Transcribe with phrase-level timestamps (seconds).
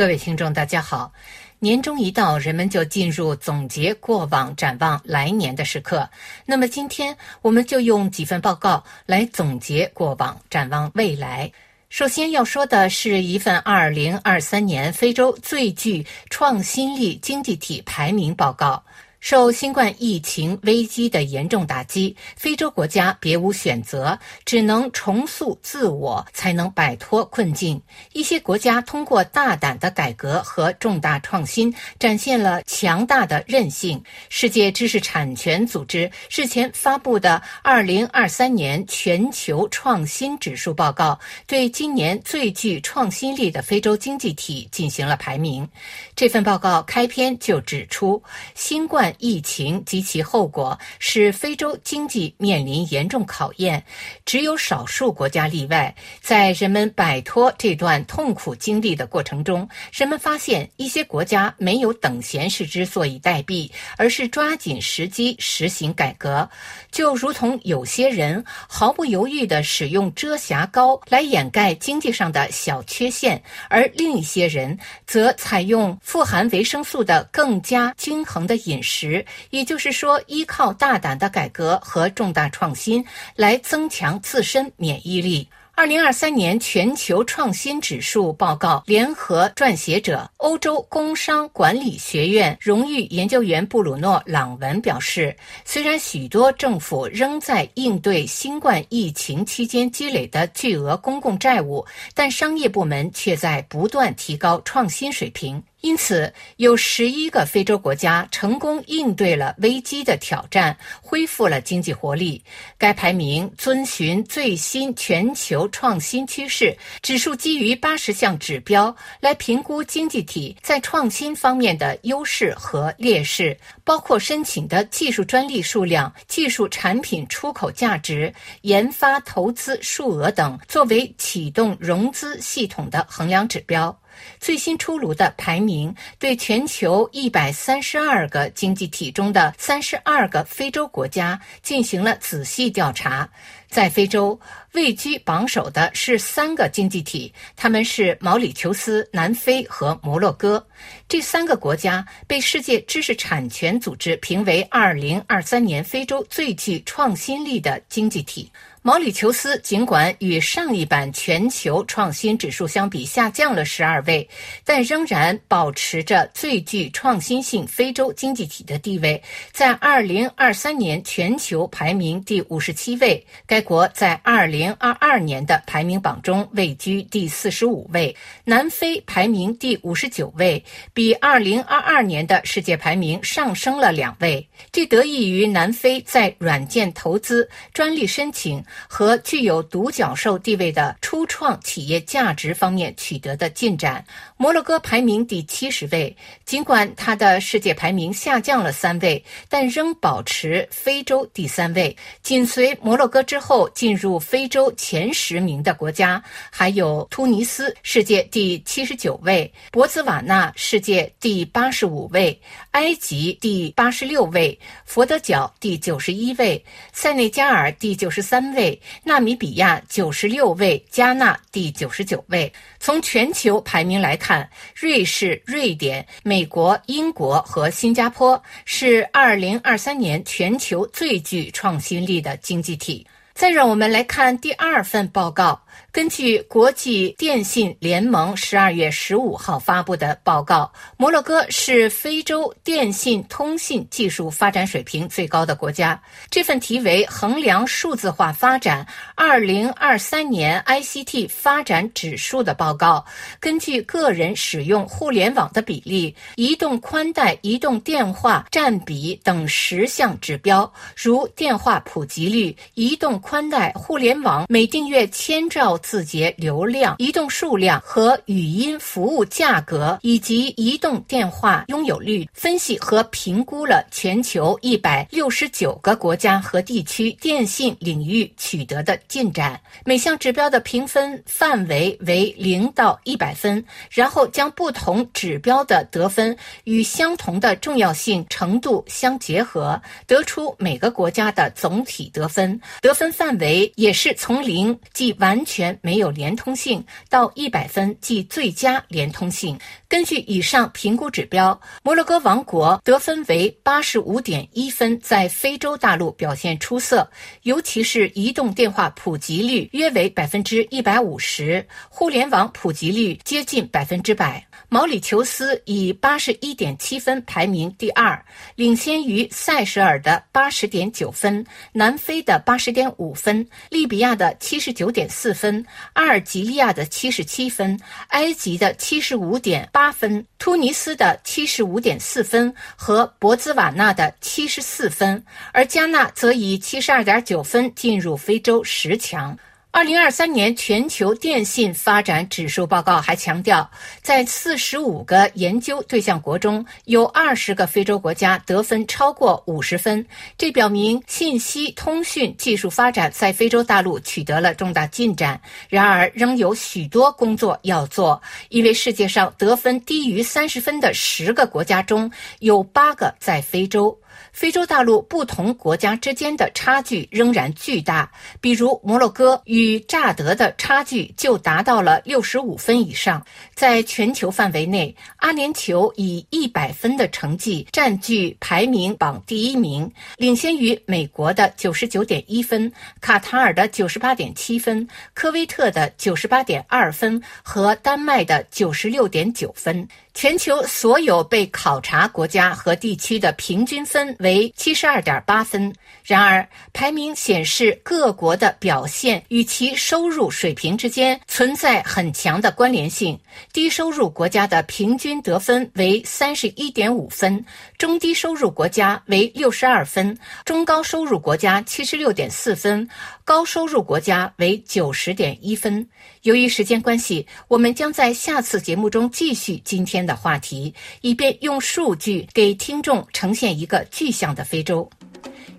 [0.00, 1.12] 各位听众，大家好。
[1.58, 6.08] 年终一到，人们就进入总结过往、展望来年的时刻。
[6.46, 11.52] 那么，今天我们就用几份报告来总结过往、展望未来。
[11.90, 18.82] 首先要说的是一份2023年非洲最具创新力经济体排名报告。
[19.20, 27.80] 受新冠疫情危机的严重打击，非洲国家别无选择，只能重塑自我，才能摆脱困境。
[28.14, 34.02] 一些国家通过大胆的改革和重大创新，展现了强大的韧性。
[34.30, 45.68] 世界知识产权组织日前发布的2023年全球创新指数报告，对今年最具创新力的非洲经济体进行了排名。
[46.16, 48.22] 这份报告开篇就指出，
[48.54, 49.09] 新冠。
[49.18, 53.82] 疫情及其后果使非洲经济面临严重考验，
[54.24, 55.94] 只有少数国家例外。
[56.20, 66.48] 在人们摆脱这段痛苦经历的过程中，人们发现一些国家没有等闲视之，坐以待毙，而是抓紧时机实行改革。
[66.90, 78.99] 就如同有些人毫不犹豫地使用遮瑕膏来掩盖经济上的小缺陷，而另一些人则采用富含维生素的更加均衡的饮食。
[79.00, 83.02] 时，也就是说，依靠大胆的改革和重大创新
[83.34, 85.48] 来增强自身免疫力。
[85.72, 105.62] 二零二三年全球创新指数报告联合撰写者、欧洲工商管理学院荣誉研究员布鲁诺·朗文表示，虽然许多政府仍在应对新冠疫情期间积累的巨额公共债务，但商业部门却在不断提高创新水平。
[105.80, 112.42] 因此，有十一个非洲国家成功应对了危机的挑战，恢复了经济活力。
[112.76, 133.98] 该排名遵循最新全球创新趋势指数，基于八十项指标来评估经济体在创新方面的优势和劣势，包括申请的技术专利数量、技术产品出口价值、研发投资数额等，作为启动融资系统的衡量指标。
[134.38, 143.28] 最新出炉的排名对全球一百三十二个经济体中的三十二个非洲国家进行了仔细调查。
[143.70, 144.38] 在非洲
[144.72, 150.64] 位居榜首的是三个经济体，他们是毛里求斯、南非和摩洛哥。
[151.08, 158.50] 这三个国家被世界知识产权组织评为二零二三年非洲最具创新力的经济体。
[158.82, 164.26] 毛里求斯尽管与上一版全球创新指数相比下降了十二位，
[164.64, 169.22] 但仍然保持着最具创新性非洲经济体的地位，
[169.52, 173.22] 在二零二三年全球排名第五十七位。
[173.46, 180.62] 该国在二零二二年的排名榜中位居第四十五位，南非排名第五十九位，
[180.92, 184.46] 比二零二二年的世界排名上升了两位。
[184.70, 188.62] 这得益于南非在软件投资、专利申请。
[188.86, 194.04] 和具有独角兽地位的初创企业价值方面取得的进展。
[194.36, 201.96] 摩洛哥排名第七十位，尽管它的世界排名下降了三位，但仍保持非洲第三位。
[202.22, 212.36] 紧随摩洛哥之后后进入非洲前十名的国家还有突尼斯，世界第七十九位；博兹瓦纳，世界第八十五位；
[212.72, 216.62] 埃及第八十六位；佛得角第九十一位；
[216.92, 218.40] 塞内加尔第九十三。
[218.54, 222.52] 位，纳米比亚九十六位，加纳第九十九位。
[222.80, 233.06] 从全球排名来看，瑞士、瑞典、美国、英国和新加坡是二零二三年全球最具创新力的经济体。
[233.40, 235.58] 再让我们来看第二份报告。
[235.92, 246.00] 根据国际电信联盟十二月十五号发布的报告，摩洛哥是非洲电信通信技术发展水平最高的国家。
[246.28, 248.86] 这份题为《衡量数字化发展
[249.16, 253.04] 二零二三年 ICT 发展指数》的报告，
[253.40, 265.78] 根据个人使用互联网的比例、移动宽带、移动电话占比等十项指标，如电话普及率、移动宽带互联网每订阅千兆。
[265.78, 279.60] 字节流量、移动数量和语音服务价格，以及移动电话拥有率，分析和评估了全球一百六十九个国家和地区电信领域取得的进展。
[279.84, 292.60] 每项指标的评分范围为零到一百分，然后将不同指标的得分与相同的重要性程度相结合，得出每个国家的总体得分。
[292.80, 299.58] 得分范围也是从零即完全没有连通性到一百分即最佳连通性。
[299.86, 307.10] 根据以上评估指标，摩洛哥王国得分为八十五点一分，在非洲大陆表现出色，
[307.42, 314.42] 尤其是移动电话普及率约为百分之一百五十，互联网普及率接近百分之百。
[314.70, 318.24] 毛里求斯以八十一点七分排名第二，
[318.54, 325.64] 领先于塞舌尔的八十点九分、南非的八十点五分、利比亚的七十九点四分、
[325.94, 339.36] 阿尔及利亚的七十七分、埃及的七十五点八分、突尼斯的七十五点四分和博兹瓦纳的七十四分，而加纳则以七十二点九分进入非洲十强。
[339.72, 343.70] 二零二三年全球电信发展指数报告还强调，
[344.02, 350.04] 在四十五个研究对象国中，有二十个非洲国家得分超过五十分。
[350.36, 355.40] 这表明信息通讯技术发展在非洲大陆取得了重大进展。
[355.68, 363.96] 然而，仍有许多工作要做，因为世界上得分低于三十分的十个国家中有八个在非洲。
[364.32, 373.24] 非洲大陆不同国家之间的差距仍然巨大，比如摩洛哥与乍得的差距就达到了六十五分以上。
[373.54, 389.86] 在全球范围内，阿联酋以一百分的成绩占据排名榜第一名，领先于美国的九十九点一分、卡塔尔的九十八点七分、科威特的九十八点二分和丹麦的九十六点九分。
[390.12, 395.72] 全球所有被考察国家和地区的平均分为七十二点八分。
[396.02, 403.18] 然而，排名显示各国的表现与其收入水平之间存在很强的关联性。
[403.52, 407.44] 低收入国家的平均得分为三十一点五分，
[407.78, 412.88] 中低收入国家为六十二分，中高收入国家七十六点四分，
[413.30, 415.86] 高收入国家为九十点一分。
[416.22, 424.90] 由于时间关系，我们将在下次节目中继续今天的话题，以便用数据给听众呈现一个具象的非洲。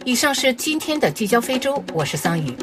[0.04, 2.54] 以上是今天的聚焦非洲，我是桑宇。